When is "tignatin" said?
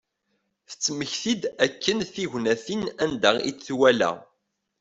2.13-2.83